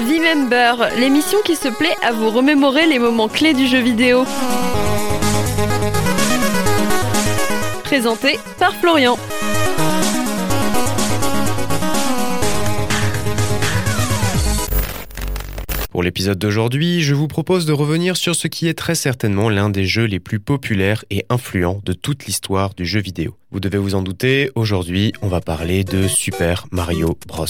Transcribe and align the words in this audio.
V-Member, 0.00 0.98
l'émission 0.98 1.38
qui 1.44 1.56
se 1.56 1.68
plaît 1.68 1.96
à 2.02 2.12
vous 2.12 2.30
remémorer 2.30 2.86
les 2.86 2.98
moments 2.98 3.28
clés 3.28 3.54
du 3.54 3.66
jeu 3.66 3.80
vidéo. 3.80 4.24
Présenté 7.84 8.38
par 8.58 8.74
Florian. 8.74 9.16
Pour 15.92 16.02
l'épisode 16.02 16.38
d'aujourd'hui, 16.38 17.02
je 17.02 17.14
vous 17.14 17.28
propose 17.28 17.66
de 17.66 17.72
revenir 17.72 18.16
sur 18.16 18.34
ce 18.34 18.48
qui 18.48 18.66
est 18.66 18.72
très 18.72 18.94
certainement 18.94 19.50
l'un 19.50 19.68
des 19.68 19.84
jeux 19.84 20.06
les 20.06 20.20
plus 20.20 20.40
populaires 20.40 21.04
et 21.10 21.26
influents 21.28 21.82
de 21.84 21.92
toute 21.92 22.24
l'histoire 22.24 22.72
du 22.74 22.86
jeu 22.86 23.00
vidéo. 23.00 23.36
Vous 23.50 23.60
devez 23.60 23.76
vous 23.76 23.94
en 23.94 24.00
douter, 24.00 24.50
aujourd'hui 24.54 25.12
on 25.20 25.28
va 25.28 25.42
parler 25.42 25.84
de 25.84 26.08
Super 26.08 26.66
Mario 26.70 27.18
Bros. 27.28 27.46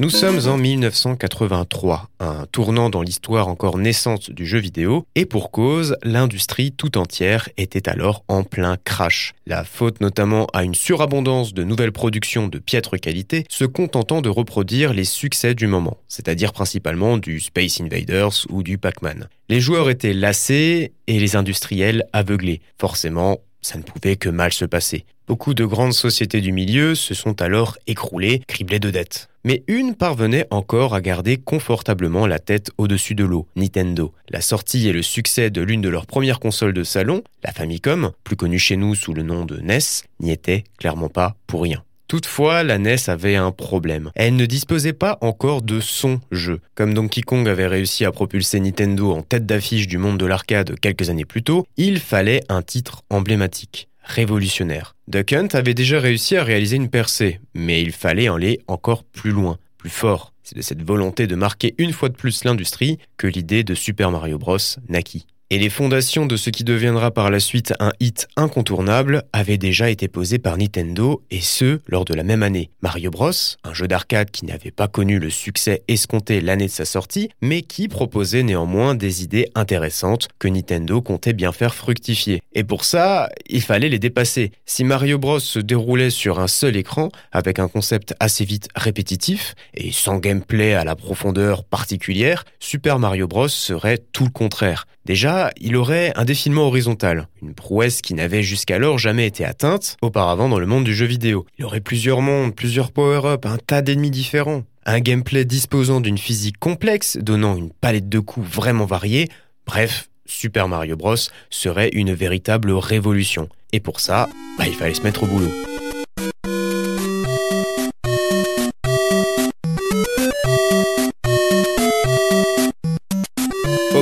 Nous 0.00 0.10
sommes 0.10 0.46
en 0.46 0.56
1983, 0.56 2.08
un 2.20 2.46
tournant 2.52 2.88
dans 2.88 3.02
l'histoire 3.02 3.48
encore 3.48 3.78
naissante 3.78 4.30
du 4.30 4.46
jeu 4.46 4.60
vidéo, 4.60 5.04
et 5.16 5.26
pour 5.26 5.50
cause, 5.50 5.96
l'industrie 6.04 6.70
tout 6.70 6.98
entière 6.98 7.48
était 7.56 7.88
alors 7.88 8.22
en 8.28 8.44
plein 8.44 8.76
crash. 8.76 9.34
La 9.44 9.64
faute 9.64 10.00
notamment 10.00 10.46
à 10.52 10.62
une 10.62 10.76
surabondance 10.76 11.52
de 11.52 11.64
nouvelles 11.64 11.90
productions 11.90 12.46
de 12.46 12.60
piètre 12.60 12.96
qualité, 12.96 13.44
se 13.48 13.64
contentant 13.64 14.20
de 14.20 14.28
reproduire 14.28 14.94
les 14.94 15.02
succès 15.02 15.56
du 15.56 15.66
moment, 15.66 15.96
c'est-à-dire 16.06 16.52
principalement 16.52 17.18
du 17.18 17.40
Space 17.40 17.80
Invaders 17.80 18.46
ou 18.50 18.62
du 18.62 18.78
Pac-Man. 18.78 19.28
Les 19.48 19.60
joueurs 19.60 19.90
étaient 19.90 20.14
lassés 20.14 20.92
et 21.08 21.18
les 21.18 21.34
industriels 21.34 22.04
aveuglés. 22.12 22.60
Forcément, 22.78 23.38
ça 23.62 23.78
ne 23.78 23.82
pouvait 23.82 24.14
que 24.14 24.28
mal 24.28 24.52
se 24.52 24.64
passer. 24.64 25.04
Beaucoup 25.26 25.54
de 25.54 25.64
grandes 25.64 25.92
sociétés 25.92 26.40
du 26.40 26.52
milieu 26.52 26.94
se 26.94 27.14
sont 27.14 27.42
alors 27.42 27.76
écroulées, 27.86 28.42
criblées 28.46 28.78
de 28.78 28.90
dettes. 28.90 29.28
Mais 29.48 29.62
une 29.66 29.94
parvenait 29.94 30.46
encore 30.50 30.94
à 30.94 31.00
garder 31.00 31.38
confortablement 31.38 32.26
la 32.26 32.38
tête 32.38 32.70
au-dessus 32.76 33.14
de 33.14 33.24
l'eau, 33.24 33.46
Nintendo. 33.56 34.12
La 34.28 34.42
sortie 34.42 34.86
et 34.86 34.92
le 34.92 35.00
succès 35.00 35.48
de 35.48 35.62
l'une 35.62 35.80
de 35.80 35.88
leurs 35.88 36.04
premières 36.04 36.38
consoles 36.38 36.74
de 36.74 36.82
salon, 36.82 37.22
la 37.42 37.52
Famicom, 37.52 38.12
plus 38.24 38.36
connue 38.36 38.58
chez 38.58 38.76
nous 38.76 38.94
sous 38.94 39.14
le 39.14 39.22
nom 39.22 39.46
de 39.46 39.58
NES, 39.58 39.78
n'y 40.20 40.32
était 40.32 40.64
clairement 40.76 41.08
pas 41.08 41.34
pour 41.46 41.62
rien. 41.62 41.82
Toutefois, 42.08 42.62
la 42.62 42.76
NES 42.76 42.96
avait 43.06 43.36
un 43.36 43.50
problème. 43.50 44.10
Elle 44.14 44.36
ne 44.36 44.44
disposait 44.44 44.92
pas 44.92 45.16
encore 45.22 45.62
de 45.62 45.80
son 45.80 46.20
jeu. 46.30 46.60
Comme 46.74 46.92
Donkey 46.92 47.22
Kong 47.22 47.48
avait 47.48 47.66
réussi 47.66 48.04
à 48.04 48.12
propulser 48.12 48.60
Nintendo 48.60 49.12
en 49.12 49.22
tête 49.22 49.46
d'affiche 49.46 49.86
du 49.86 49.96
monde 49.96 50.18
de 50.18 50.26
l'arcade 50.26 50.78
quelques 50.78 51.08
années 51.08 51.24
plus 51.24 51.42
tôt, 51.42 51.64
il 51.78 52.00
fallait 52.00 52.42
un 52.50 52.60
titre 52.60 53.00
emblématique 53.08 53.88
révolutionnaire. 54.08 54.96
Duck 55.06 55.32
Hunt 55.32 55.48
avait 55.52 55.74
déjà 55.74 56.00
réussi 56.00 56.36
à 56.36 56.42
réaliser 56.42 56.76
une 56.76 56.88
percée, 56.88 57.40
mais 57.54 57.82
il 57.82 57.92
fallait 57.92 58.28
aller 58.28 58.60
encore 58.66 59.04
plus 59.04 59.30
loin, 59.30 59.58
plus 59.76 59.90
fort. 59.90 60.32
C'est 60.42 60.56
de 60.56 60.62
cette 60.62 60.82
volonté 60.82 61.26
de 61.26 61.36
marquer 61.36 61.74
une 61.78 61.92
fois 61.92 62.08
de 62.08 62.16
plus 62.16 62.44
l'industrie 62.44 62.98
que 63.18 63.26
l'idée 63.26 63.64
de 63.64 63.74
Super 63.74 64.10
Mario 64.10 64.38
Bros 64.38 64.56
naquit 64.88 65.26
et 65.50 65.58
les 65.58 65.70
fondations 65.70 66.26
de 66.26 66.36
ce 66.36 66.50
qui 66.50 66.62
deviendra 66.62 67.10
par 67.10 67.30
la 67.30 67.40
suite 67.40 67.72
un 67.80 67.92
hit 68.00 68.28
incontournable 68.36 69.22
avaient 69.32 69.56
déjà 69.56 69.88
été 69.88 70.06
posées 70.06 70.38
par 70.38 70.58
Nintendo, 70.58 71.22
et 71.30 71.40
ce, 71.40 71.80
lors 71.86 72.04
de 72.04 72.12
la 72.12 72.22
même 72.22 72.42
année. 72.42 72.70
Mario 72.82 73.10
Bros, 73.10 73.30
un 73.64 73.72
jeu 73.72 73.88
d'arcade 73.88 74.30
qui 74.30 74.44
n'avait 74.44 74.70
pas 74.70 74.88
connu 74.88 75.18
le 75.18 75.30
succès 75.30 75.82
escompté 75.88 76.42
l'année 76.42 76.66
de 76.66 76.70
sa 76.70 76.84
sortie, 76.84 77.30
mais 77.40 77.62
qui 77.62 77.88
proposait 77.88 78.42
néanmoins 78.42 78.94
des 78.94 79.22
idées 79.22 79.50
intéressantes 79.54 80.28
que 80.38 80.48
Nintendo 80.48 81.00
comptait 81.00 81.32
bien 81.32 81.52
faire 81.52 81.74
fructifier. 81.74 82.42
Et 82.52 82.64
pour 82.64 82.84
ça, 82.84 83.30
il 83.48 83.62
fallait 83.62 83.88
les 83.88 83.98
dépasser. 83.98 84.52
Si 84.66 84.84
Mario 84.84 85.18
Bros 85.18 85.40
se 85.40 85.58
déroulait 85.58 86.10
sur 86.10 86.40
un 86.40 86.48
seul 86.48 86.76
écran, 86.76 87.08
avec 87.32 87.58
un 87.58 87.68
concept 87.68 88.14
assez 88.20 88.44
vite 88.44 88.68
répétitif, 88.74 89.54
et 89.74 89.92
sans 89.92 90.18
gameplay 90.18 90.74
à 90.74 90.84
la 90.84 90.94
profondeur 90.94 91.64
particulière, 91.64 92.44
Super 92.60 92.98
Mario 92.98 93.26
Bros 93.26 93.48
serait 93.48 93.98
tout 94.12 94.24
le 94.24 94.30
contraire. 94.30 94.86
Déjà, 95.08 95.37
il 95.60 95.76
aurait 95.76 96.12
un 96.16 96.24
défilement 96.24 96.66
horizontal, 96.66 97.28
une 97.42 97.54
prouesse 97.54 98.02
qui 98.02 98.14
n'avait 98.14 98.42
jusqu'alors 98.42 98.98
jamais 98.98 99.26
été 99.26 99.44
atteinte 99.44 99.96
auparavant 100.02 100.48
dans 100.48 100.58
le 100.58 100.66
monde 100.66 100.84
du 100.84 100.94
jeu 100.94 101.06
vidéo. 101.06 101.46
Il 101.58 101.64
aurait 101.64 101.80
plusieurs 101.80 102.20
mondes, 102.20 102.54
plusieurs 102.54 102.92
power-ups, 102.92 103.46
un 103.46 103.58
tas 103.58 103.82
d'ennemis 103.82 104.10
différents, 104.10 104.62
un 104.86 105.00
gameplay 105.00 105.44
disposant 105.44 106.00
d'une 106.00 106.18
physique 106.18 106.58
complexe, 106.58 107.18
donnant 107.20 107.56
une 107.56 107.70
palette 107.70 108.08
de 108.08 108.18
coups 108.18 108.48
vraiment 108.48 108.86
variée, 108.86 109.28
bref, 109.66 110.08
Super 110.24 110.68
Mario 110.68 110.96
Bros 110.96 111.16
serait 111.50 111.90
une 111.92 112.12
véritable 112.12 112.70
révolution. 112.72 113.48
Et 113.72 113.80
pour 113.80 114.00
ça, 114.00 114.28
bah, 114.58 114.64
il 114.66 114.74
fallait 114.74 114.94
se 114.94 115.02
mettre 115.02 115.24
au 115.24 115.26
boulot. 115.26 115.50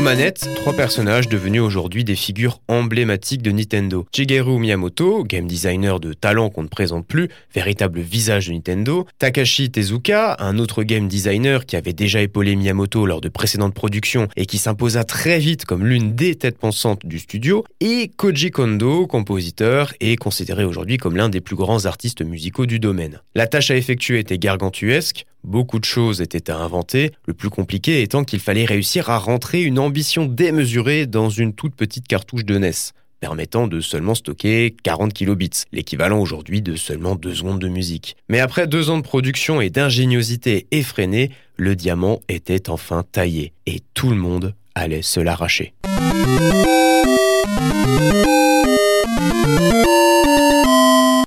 Manettes, 0.06 0.48
trois 0.54 0.72
personnages 0.72 1.28
devenus 1.28 1.62
aujourd'hui 1.62 2.04
des 2.04 2.14
figures 2.14 2.60
emblématiques 2.68 3.42
de 3.42 3.50
Nintendo. 3.50 4.06
Shigeru 4.14 4.56
Miyamoto, 4.56 5.24
game 5.24 5.48
designer 5.48 5.98
de 5.98 6.12
talent 6.12 6.48
qu'on 6.48 6.62
ne 6.62 6.68
présente 6.68 7.04
plus, 7.04 7.28
véritable 7.52 7.98
visage 7.98 8.46
de 8.46 8.52
Nintendo. 8.52 9.04
Takashi 9.18 9.68
Tezuka, 9.68 10.36
un 10.38 10.58
autre 10.60 10.84
game 10.84 11.08
designer 11.08 11.66
qui 11.66 11.74
avait 11.74 11.92
déjà 11.92 12.22
épaulé 12.22 12.54
Miyamoto 12.54 13.04
lors 13.04 13.20
de 13.20 13.28
précédentes 13.28 13.74
productions 13.74 14.28
et 14.36 14.46
qui 14.46 14.58
s'imposa 14.58 15.02
très 15.02 15.40
vite 15.40 15.64
comme 15.64 15.84
l'une 15.84 16.14
des 16.14 16.36
têtes 16.36 16.58
pensantes 16.58 17.04
du 17.04 17.18
studio. 17.18 17.64
Et 17.80 18.08
Koji 18.16 18.52
Kondo, 18.52 19.08
compositeur 19.08 19.92
et 19.98 20.14
considéré 20.14 20.62
aujourd'hui 20.62 20.98
comme 20.98 21.16
l'un 21.16 21.30
des 21.30 21.40
plus 21.40 21.56
grands 21.56 21.84
artistes 21.84 22.22
musicaux 22.22 22.66
du 22.66 22.78
domaine. 22.78 23.22
La 23.34 23.48
tâche 23.48 23.72
à 23.72 23.76
effectuer 23.76 24.20
était 24.20 24.38
gargantuesque, 24.38 25.26
Beaucoup 25.46 25.78
de 25.78 25.84
choses 25.84 26.22
étaient 26.22 26.50
à 26.50 26.58
inventer, 26.58 27.12
le 27.28 27.32
plus 27.32 27.50
compliqué 27.50 28.02
étant 28.02 28.24
qu'il 28.24 28.40
fallait 28.40 28.64
réussir 28.64 29.10
à 29.10 29.18
rentrer 29.18 29.62
une 29.62 29.78
ambition 29.78 30.26
démesurée 30.26 31.06
dans 31.06 31.30
une 31.30 31.52
toute 31.52 31.76
petite 31.76 32.08
cartouche 32.08 32.44
de 32.44 32.58
NES, 32.58 32.72
permettant 33.20 33.68
de 33.68 33.80
seulement 33.80 34.16
stocker 34.16 34.74
40 34.82 35.12
kilobits, 35.12 35.62
l'équivalent 35.70 36.18
aujourd'hui 36.18 36.62
de 36.62 36.74
seulement 36.74 37.14
deux 37.14 37.36
secondes 37.36 37.60
de 37.60 37.68
musique. 37.68 38.16
Mais 38.28 38.40
après 38.40 38.66
deux 38.66 38.90
ans 38.90 38.98
de 38.98 39.04
production 39.04 39.60
et 39.60 39.70
d'ingéniosité 39.70 40.66
effrénée, 40.72 41.30
le 41.56 41.76
diamant 41.76 42.22
était 42.28 42.68
enfin 42.68 43.04
taillé, 43.12 43.52
et 43.66 43.82
tout 43.94 44.10
le 44.10 44.16
monde 44.16 44.52
allait 44.74 45.02
se 45.02 45.20
l'arracher. 45.20 45.74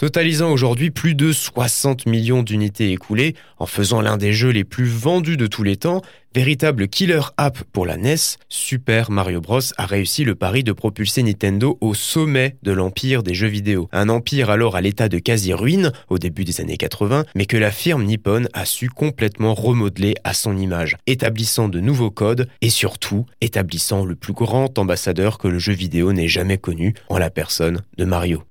Totalisant 0.09 0.51
aujourd'hui 0.51 0.89
plus 0.89 1.13
de 1.13 1.31
60 1.31 2.07
millions 2.07 2.41
d'unités 2.41 2.91
écoulées, 2.91 3.35
en 3.59 3.67
faisant 3.67 4.01
l'un 4.01 4.17
des 4.17 4.33
jeux 4.33 4.49
les 4.49 4.63
plus 4.63 4.87
vendus 4.87 5.37
de 5.37 5.45
tous 5.45 5.61
les 5.61 5.77
temps, 5.77 6.01
véritable 6.33 6.87
killer 6.87 7.21
app 7.37 7.59
pour 7.71 7.85
la 7.85 7.95
NES, 7.95 8.15
Super 8.49 9.11
Mario 9.11 9.39
Bros 9.39 9.59
a 9.77 9.85
réussi 9.85 10.23
le 10.23 10.33
pari 10.33 10.63
de 10.63 10.71
propulser 10.71 11.21
Nintendo 11.21 11.77
au 11.79 11.93
sommet 11.93 12.55
de 12.63 12.71
l'empire 12.71 13.21
des 13.21 13.35
jeux 13.35 13.49
vidéo. 13.49 13.87
Un 13.91 14.09
empire 14.09 14.49
alors 14.49 14.75
à 14.75 14.81
l'état 14.81 15.09
de 15.09 15.19
quasi-ruine 15.19 15.91
au 16.09 16.17
début 16.17 16.43
des 16.43 16.59
années 16.59 16.77
80, 16.77 17.25
mais 17.35 17.45
que 17.45 17.57
la 17.57 17.69
firme 17.69 18.03
Nippon 18.03 18.47
a 18.53 18.65
su 18.65 18.89
complètement 18.89 19.53
remodeler 19.53 20.15
à 20.23 20.33
son 20.33 20.57
image, 20.57 20.97
établissant 21.05 21.69
de 21.69 21.79
nouveaux 21.79 22.09
codes 22.09 22.47
et 22.61 22.71
surtout 22.71 23.27
établissant 23.41 24.05
le 24.05 24.15
plus 24.15 24.33
grand 24.33 24.79
ambassadeur 24.79 25.37
que 25.37 25.47
le 25.47 25.59
jeu 25.59 25.73
vidéo 25.73 26.13
n'ait 26.13 26.27
jamais 26.27 26.57
connu 26.57 26.95
en 27.09 27.19
la 27.19 27.29
personne 27.29 27.83
de 27.99 28.05
Mario. 28.05 28.41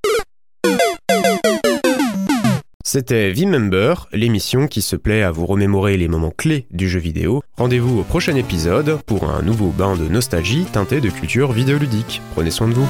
C'était 2.91 3.32
V-Member, 3.32 4.09
l'émission 4.15 4.66
qui 4.66 4.81
se 4.81 4.97
plaît 4.97 5.22
à 5.22 5.31
vous 5.31 5.44
remémorer 5.44 5.99
les 5.99 6.09
moments 6.09 6.32
clés 6.34 6.65
du 6.71 6.88
jeu 6.88 6.99
vidéo. 6.99 7.43
Rendez-vous 7.59 8.00
au 8.00 8.03
prochain 8.03 8.34
épisode 8.34 9.03
pour 9.04 9.28
un 9.28 9.43
nouveau 9.43 9.69
bain 9.69 9.94
de 9.94 10.09
nostalgie 10.09 10.65
teinté 10.65 11.02
de 11.02 11.11
culture 11.11 11.52
vidéoludique. 11.52 12.23
Prenez 12.32 12.50
soin 12.50 12.67
de 12.67 12.73
vous. 12.73 12.88